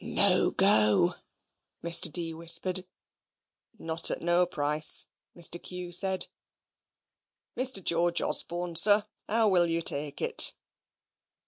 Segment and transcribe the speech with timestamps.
[0.03, 1.13] "No go,"
[1.83, 2.11] Mr.
[2.11, 2.33] D.
[2.33, 2.87] whispered.
[3.77, 5.05] "Not at no price,"
[5.37, 5.61] Mr.
[5.61, 5.91] Q.
[5.91, 6.25] said.
[7.55, 7.83] "Mr.
[7.83, 10.55] George Osborne, sir, how will you take it?"